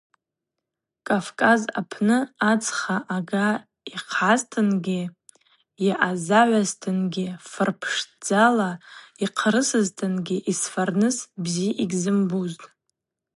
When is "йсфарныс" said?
10.51-11.17